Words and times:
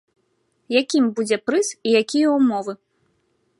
Якім 0.81 1.03
будзе 1.19 1.37
прыз 1.49 1.67
і 1.89 1.95
якія 2.01 2.27
ўмовы? 2.39 2.73